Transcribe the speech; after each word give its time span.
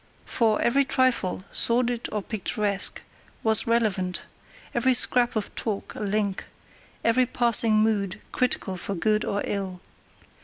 For 0.25 0.59
every 0.63 0.83
trifle, 0.83 1.43
sordid 1.51 2.09
or 2.11 2.23
picturesque, 2.23 3.03
was 3.43 3.67
relevant; 3.67 4.23
every 4.73 4.95
scrap 4.95 5.35
of 5.35 5.53
talk 5.53 5.93
a 5.93 5.99
link; 5.99 6.45
every 7.03 7.27
passing 7.27 7.73
mood 7.83 8.19
critical 8.31 8.77
for 8.77 8.95
good 8.95 9.23
or 9.23 9.43
ill. 9.45 9.79